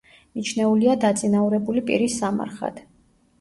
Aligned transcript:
მიჩნეულია 0.37 0.95
დაწინაურებული 1.03 1.85
პირის 1.91 2.17
სამარხად. 2.23 2.81